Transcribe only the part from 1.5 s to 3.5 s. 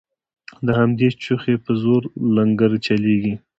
په زور لنګرچلیږي